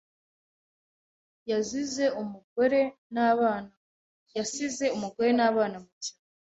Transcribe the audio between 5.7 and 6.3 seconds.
mu cyaro